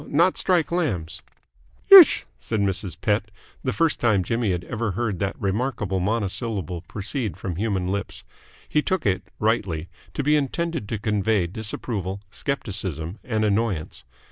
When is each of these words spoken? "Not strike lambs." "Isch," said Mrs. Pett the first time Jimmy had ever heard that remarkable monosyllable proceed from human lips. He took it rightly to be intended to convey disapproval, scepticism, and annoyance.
"Not 0.07 0.35
strike 0.35 0.71
lambs." 0.71 1.21
"Isch," 1.91 2.25
said 2.39 2.59
Mrs. 2.59 2.99
Pett 2.99 3.29
the 3.63 3.71
first 3.71 3.99
time 3.99 4.23
Jimmy 4.23 4.49
had 4.51 4.63
ever 4.63 4.93
heard 4.93 5.19
that 5.19 5.39
remarkable 5.39 5.99
monosyllable 5.99 6.81
proceed 6.87 7.37
from 7.37 7.55
human 7.55 7.87
lips. 7.87 8.23
He 8.67 8.81
took 8.81 9.05
it 9.05 9.21
rightly 9.37 9.89
to 10.15 10.23
be 10.23 10.35
intended 10.35 10.89
to 10.89 10.97
convey 10.97 11.45
disapproval, 11.45 12.19
scepticism, 12.31 13.19
and 13.23 13.45
annoyance. 13.45 14.03